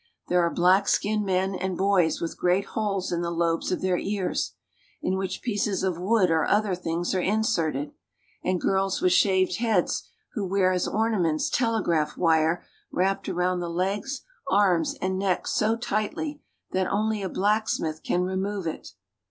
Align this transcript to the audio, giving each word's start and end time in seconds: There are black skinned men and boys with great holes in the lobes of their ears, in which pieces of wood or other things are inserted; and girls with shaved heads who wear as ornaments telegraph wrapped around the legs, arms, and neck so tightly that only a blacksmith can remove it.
There 0.29 0.41
are 0.41 0.49
black 0.51 0.87
skinned 0.87 1.23
men 1.27 1.53
and 1.53 1.77
boys 1.77 2.19
with 2.19 2.35
great 2.35 2.65
holes 2.65 3.11
in 3.11 3.21
the 3.21 3.29
lobes 3.29 3.71
of 3.71 3.81
their 3.81 3.99
ears, 3.99 4.53
in 4.99 5.15
which 5.15 5.43
pieces 5.43 5.83
of 5.83 5.99
wood 5.99 6.31
or 6.31 6.43
other 6.43 6.73
things 6.73 7.13
are 7.13 7.21
inserted; 7.21 7.91
and 8.43 8.59
girls 8.59 8.99
with 8.99 9.11
shaved 9.11 9.57
heads 9.57 10.09
who 10.33 10.43
wear 10.43 10.71
as 10.71 10.87
ornaments 10.87 11.51
telegraph 11.51 12.17
wrapped 12.91 13.29
around 13.29 13.59
the 13.59 13.69
legs, 13.69 14.21
arms, 14.49 14.95
and 15.03 15.19
neck 15.19 15.45
so 15.45 15.75
tightly 15.75 16.41
that 16.71 16.91
only 16.91 17.21
a 17.21 17.29
blacksmith 17.29 18.01
can 18.01 18.23
remove 18.23 18.65
it. 18.65 18.93